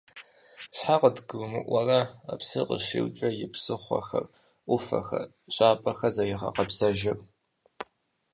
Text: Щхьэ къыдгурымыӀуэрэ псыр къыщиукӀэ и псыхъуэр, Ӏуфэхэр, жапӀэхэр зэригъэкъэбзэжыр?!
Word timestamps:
Щхьэ 0.75 0.95
къыдгурымыӀуэрэ 1.01 1.99
псыр 2.39 2.65
къыщиукӀэ 2.67 3.29
и 3.45 3.47
псыхъуэр, 3.53 4.25
Ӏуфэхэр, 4.67 5.25
жапӀэхэр 5.55 6.11
зэригъэкъэбзэжыр?! 6.15 7.17